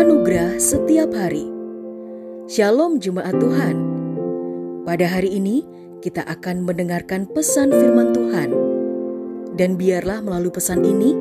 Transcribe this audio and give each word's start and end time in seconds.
Anugerah 0.00 0.56
setiap 0.56 1.12
hari. 1.12 1.44
Shalom 2.48 3.04
jemaat 3.04 3.36
Tuhan. 3.36 3.76
Pada 4.88 5.04
hari 5.04 5.36
ini 5.36 5.60
kita 6.00 6.24
akan 6.24 6.64
mendengarkan 6.64 7.28
pesan 7.28 7.68
firman 7.68 8.16
Tuhan. 8.16 8.48
Dan 9.60 9.76
biarlah 9.76 10.24
melalui 10.24 10.56
pesan 10.56 10.88
ini 10.88 11.12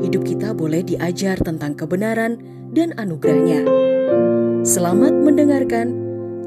hidup 0.00 0.24
kita 0.24 0.56
boleh 0.56 0.80
diajar 0.80 1.36
tentang 1.36 1.76
kebenaran 1.76 2.40
dan 2.72 2.96
anugerahnya. 2.96 3.68
Selamat 4.64 5.12
mendengarkan. 5.12 5.92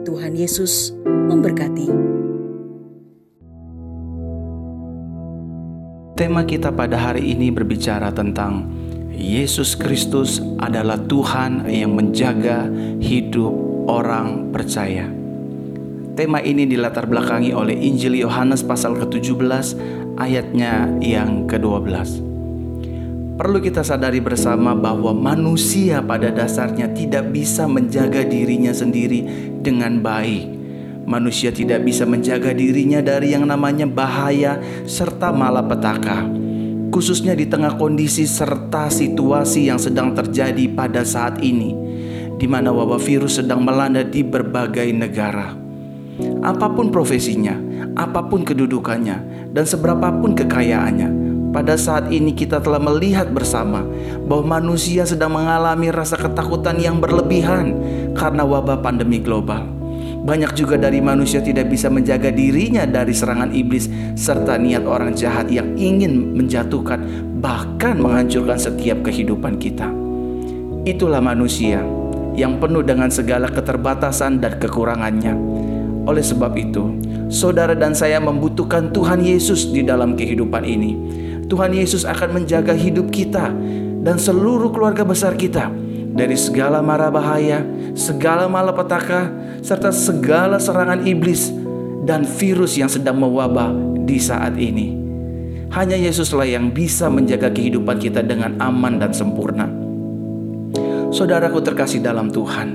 Tuhan 0.01 0.33
Yesus 0.33 0.97
memberkati. 1.05 1.93
Tema 6.17 6.41
kita 6.41 6.73
pada 6.73 6.97
hari 6.97 7.37
ini 7.37 7.53
berbicara 7.53 8.09
tentang 8.09 8.65
Yesus 9.17 9.73
Kristus 9.73 10.37
adalah 10.61 11.01
Tuhan 11.01 11.65
yang 11.65 11.97
menjaga 11.97 12.69
hidup 13.01 13.49
orang 13.89 14.53
percaya. 14.53 15.09
Tema 16.13 16.37
ini 16.45 16.69
dilatar 16.69 17.09
belakangi 17.09 17.49
oleh 17.49 17.73
Injil 17.73 18.13
Yohanes 18.21 18.61
pasal 18.61 18.93
ke-17 18.93 19.73
ayatnya 20.21 20.93
yang 21.01 21.49
ke-12. 21.49 22.21
Perlu 23.37 23.57
kita 23.61 23.81
sadari 23.81 24.21
bersama 24.21 24.77
bahwa 24.77 25.13
manusia 25.13 26.01
pada 26.01 26.29
dasarnya 26.29 26.89
tidak 26.93 27.33
bisa 27.33 27.65
menjaga 27.65 28.21
dirinya 28.21 28.73
sendiri 28.73 29.25
dengan 29.65 29.97
baik. 30.01 30.45
Manusia 31.09 31.49
tidak 31.49 31.81
bisa 31.85 32.05
menjaga 32.05 32.53
dirinya 32.53 33.01
dari 33.01 33.33
yang 33.33 33.49
namanya 33.49 33.89
bahaya 33.89 34.61
serta 34.85 35.33
malapetaka, 35.33 36.25
khususnya 36.89 37.37
di 37.37 37.45
tengah 37.47 37.75
kondisi 37.75 38.23
serta 38.23 38.89
situasi 38.89 39.69
yang 39.69 39.79
sedang 39.79 40.15
terjadi 40.15 40.67
pada 40.71 41.03
saat 41.03 41.39
ini, 41.43 41.75
di 42.37 42.45
mana 42.49 42.73
wabah 42.73 43.01
virus 43.01 43.39
sedang 43.39 43.63
melanda 43.63 44.01
di 44.05 44.21
berbagai 44.23 44.89
negara. 44.93 45.53
Apa 46.41 46.73
pun 46.73 46.89
profesinya, 46.89 47.53
apa 47.93 48.25
pun 48.25 48.41
kedudukannya, 48.41 49.49
dan 49.53 49.65
seberapapun 49.65 50.33
kekayaannya, 50.33 51.09
pada 51.53 51.77
saat 51.77 52.09
ini 52.09 52.33
kita 52.33 52.61
telah 52.61 52.81
melihat 52.81 53.29
bersama 53.29 53.85
bahwa 54.25 54.59
manusia 54.59 55.05
sedang 55.05 55.33
mengalami 55.37 55.93
rasa 55.93 56.17
ketakutan 56.17 56.77
yang 56.81 56.97
berlebihan 56.97 57.77
karena 58.17 58.41
wabah 58.41 58.81
pandemi 58.81 59.21
global. 59.21 59.76
Banyak 60.27 60.59
juga 60.59 60.75
dari 60.75 60.99
manusia 60.99 61.39
tidak 61.39 61.71
bisa 61.71 61.87
menjaga 61.87 62.27
dirinya 62.35 62.83
dari 62.83 63.15
serangan 63.15 63.47
iblis 63.55 63.87
serta 64.19 64.59
niat 64.59 64.83
orang 64.83 65.15
jahat 65.15 65.47
yang 65.47 65.71
ingin 65.79 66.35
menjatuhkan 66.35 66.99
bahkan 67.39 67.95
menghancurkan 67.95 68.59
setiap 68.59 69.07
kehidupan 69.07 69.55
kita. 69.55 69.87
Itulah 70.83 71.23
manusia 71.23 71.79
yang 72.35 72.59
penuh 72.59 72.83
dengan 72.83 73.07
segala 73.07 73.47
keterbatasan 73.47 74.43
dan 74.43 74.59
kekurangannya. 74.59 75.31
Oleh 76.03 76.23
sebab 76.27 76.59
itu, 76.59 76.99
saudara 77.31 77.71
dan 77.71 77.95
saya 77.95 78.19
membutuhkan 78.19 78.91
Tuhan 78.91 79.23
Yesus 79.23 79.71
di 79.71 79.79
dalam 79.79 80.19
kehidupan 80.19 80.67
ini. 80.67 80.91
Tuhan 81.47 81.71
Yesus 81.71 82.03
akan 82.03 82.43
menjaga 82.43 82.75
hidup 82.75 83.15
kita 83.15 83.47
dan 84.03 84.19
seluruh 84.19 84.75
keluarga 84.75 85.07
besar 85.07 85.39
kita 85.39 85.71
dari 86.17 86.33
segala 86.33 86.81
mara 86.81 87.13
bahaya, 87.13 87.61
segala 87.93 88.49
malapetaka, 88.49 89.29
serta 89.61 89.93
segala 89.93 90.57
serangan 90.57 91.05
iblis 91.05 91.53
dan 92.09 92.25
virus 92.25 92.73
yang 92.73 92.89
sedang 92.89 93.21
mewabah 93.21 93.69
di 94.01 94.17
saat 94.17 94.57
ini. 94.57 94.97
Hanya 95.69 95.93
Yesuslah 95.93 96.49
yang 96.49 96.73
bisa 96.73 97.05
menjaga 97.11 97.53
kehidupan 97.53 98.01
kita 98.01 98.25
dengan 98.25 98.57
aman 98.57 98.97
dan 98.97 99.13
sempurna. 99.13 99.69
Saudaraku 101.13 101.61
terkasih 101.61 102.01
dalam 102.01 102.33
Tuhan, 102.33 102.73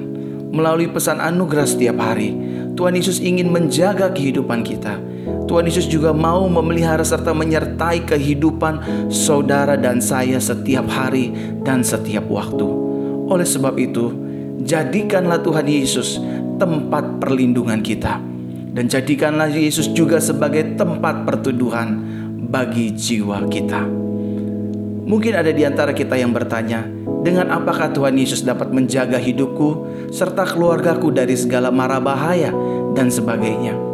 melalui 0.54 0.86
pesan 0.92 1.18
anugerah 1.18 1.66
setiap 1.66 1.98
hari, 1.98 2.36
Tuhan 2.78 2.94
Yesus 2.94 3.18
ingin 3.18 3.50
menjaga 3.50 4.12
kehidupan 4.12 4.62
kita. 4.62 5.00
Tuhan 5.48 5.68
Yesus 5.68 5.88
juga 5.90 6.14
mau 6.14 6.48
memelihara 6.48 7.04
serta 7.04 7.34
menyertai 7.36 8.08
kehidupan 8.08 9.08
saudara 9.12 9.76
dan 9.76 10.00
saya 10.00 10.40
setiap 10.40 10.86
hari 10.88 11.32
dan 11.64 11.84
setiap 11.84 12.24
waktu. 12.28 12.81
Oleh 13.32 13.48
sebab 13.48 13.80
itu, 13.80 14.12
jadikanlah 14.60 15.40
Tuhan 15.40 15.64
Yesus 15.64 16.20
tempat 16.60 17.16
perlindungan 17.16 17.80
kita 17.80 18.20
dan 18.76 18.84
jadikanlah 18.92 19.48
Yesus 19.48 19.88
juga 19.96 20.20
sebagai 20.20 20.76
tempat 20.76 21.24
pertuduhan 21.24 21.96
bagi 22.52 22.92
jiwa 22.92 23.48
kita. 23.48 23.88
Mungkin 25.02 25.32
ada 25.32 25.48
di 25.48 25.64
antara 25.64 25.96
kita 25.96 26.12
yang 26.12 26.36
bertanya, 26.36 26.84
dengan 27.24 27.48
apakah 27.56 27.88
Tuhan 27.96 28.20
Yesus 28.20 28.44
dapat 28.44 28.68
menjaga 28.68 29.16
hidupku 29.16 29.88
serta 30.12 30.44
keluargaku 30.44 31.08
dari 31.08 31.32
segala 31.32 31.72
mara 31.72 32.04
bahaya 32.04 32.52
dan 32.92 33.08
sebagainya? 33.08 33.91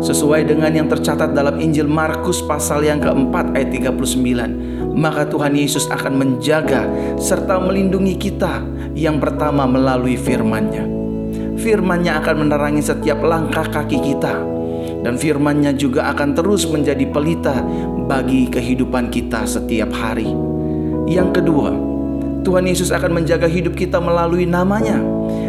Sesuai 0.00 0.46
dengan 0.46 0.70
yang 0.70 0.86
tercatat 0.86 1.32
dalam 1.34 1.58
Injil 1.58 1.88
Markus 1.90 2.44
pasal 2.44 2.84
yang 2.84 3.02
keempat 3.02 3.56
ayat 3.56 3.72
39 3.74 4.94
Maka 4.96 5.28
Tuhan 5.28 5.52
Yesus 5.56 5.90
akan 5.92 6.14
menjaga 6.16 6.86
serta 7.20 7.60
melindungi 7.60 8.14
kita 8.16 8.62
Yang 8.96 9.16
pertama 9.28 9.68
melalui 9.68 10.16
firman-Nya. 10.16 10.84
Firman-Nya 11.60 12.22
akan 12.22 12.46
menerangi 12.46 12.82
setiap 12.84 13.20
langkah 13.24 13.66
kaki 13.66 13.98
kita 14.00 14.34
Dan 15.02 15.20
firman-Nya 15.20 15.76
juga 15.76 16.12
akan 16.12 16.32
terus 16.32 16.64
menjadi 16.68 17.04
pelita 17.08 17.60
bagi 18.06 18.46
kehidupan 18.46 19.10
kita 19.10 19.42
setiap 19.44 19.90
hari. 19.90 20.30
Yang 21.10 21.42
kedua, 21.42 21.74
Tuhan 22.46 22.70
Yesus 22.70 22.94
akan 22.94 23.22
menjaga 23.22 23.50
hidup 23.50 23.74
kita 23.74 23.98
melalui 23.98 24.46
namanya. 24.46 25.02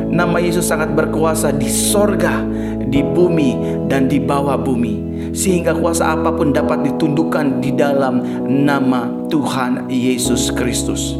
Nama 0.09 0.37
Yesus 0.41 0.65
sangat 0.65 0.97
berkuasa 0.97 1.53
di 1.53 1.69
sorga 1.69 2.41
di 2.87 3.03
bumi 3.03 3.83
dan 3.91 4.07
di 4.07 4.19
bawah 4.19 4.55
bumi 4.55 5.07
sehingga 5.35 5.75
kuasa 5.75 6.15
apa 6.15 6.33
pun 6.33 6.55
dapat 6.55 6.87
ditundukkan 6.87 7.61
di 7.61 7.75
dalam 7.75 8.23
nama 8.47 9.11
Tuhan 9.29 9.91
Yesus 9.91 10.49
Kristus. 10.55 11.13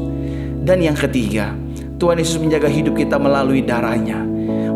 Dan 0.67 0.83
yang 0.83 0.97
ketiga, 0.97 1.56
Tuhan 1.97 2.19
Yesus 2.19 2.38
menjaga 2.41 2.67
hidup 2.67 2.97
kita 2.97 3.16
melalui 3.17 3.63
darahnya. 3.63 4.19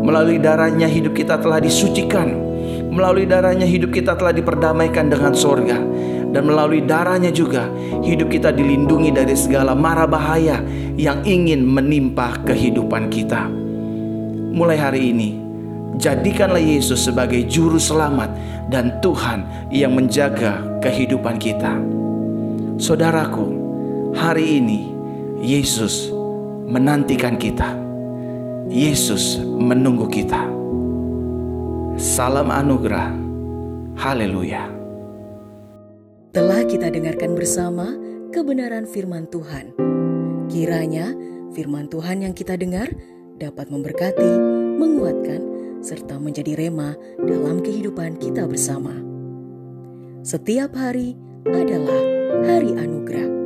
Melalui 0.02 0.42
darahnya 0.42 0.88
hidup 0.90 1.14
kita 1.14 1.38
telah 1.38 1.62
disucikan. 1.62 2.32
Melalui 2.92 3.24
darahnya 3.24 3.64
hidup 3.64 3.94
kita 3.94 4.18
telah 4.18 4.34
diperdamaikan 4.34 5.12
dengan 5.12 5.32
sorga. 5.36 5.78
Dan 6.32 6.48
melalui 6.48 6.80
darahnya 6.80 7.28
juga 7.28 7.68
hidup 8.00 8.32
kita 8.32 8.56
dilindungi 8.56 9.12
dari 9.12 9.36
segala 9.36 9.76
mara 9.76 10.08
bahaya 10.08 10.64
yang 10.96 11.20
ingin 11.28 11.60
menimpa 11.60 12.40
kehidupan 12.40 13.12
kita. 13.12 13.52
Mulai 14.52 14.80
hari 14.80 15.12
ini, 15.12 15.41
Jadikanlah 16.00 16.62
Yesus 16.62 17.04
sebagai 17.04 17.44
juru 17.44 17.76
selamat 17.76 18.32
dan 18.72 18.96
Tuhan 19.04 19.44
yang 19.68 19.92
menjaga 19.92 20.64
kehidupan 20.80 21.36
kita. 21.36 21.76
Saudaraku, 22.80 23.52
hari 24.16 24.56
ini 24.62 24.88
Yesus 25.44 26.08
menantikan 26.64 27.36
kita. 27.36 27.76
Yesus 28.72 29.36
menunggu 29.44 30.08
kita. 30.08 30.48
Salam 32.00 32.48
anugerah. 32.48 33.12
Haleluya. 34.00 34.64
Telah 36.32 36.64
kita 36.64 36.88
dengarkan 36.88 37.36
bersama 37.36 37.92
kebenaran 38.32 38.88
firman 38.88 39.28
Tuhan. 39.28 39.76
Kiranya 40.48 41.12
firman 41.52 41.92
Tuhan 41.92 42.24
yang 42.24 42.32
kita 42.32 42.56
dengar 42.56 42.88
dapat 43.36 43.68
memberkati, 43.68 44.32
menguatkan, 44.80 45.51
serta 45.82 46.16
menjadi 46.16 46.54
rema 46.56 46.94
dalam 47.18 47.60
kehidupan 47.60 48.16
kita 48.22 48.46
bersama. 48.46 48.94
Setiap 50.22 50.72
hari 50.78 51.18
adalah 51.50 52.02
hari 52.46 52.78
anugerah 52.78 53.41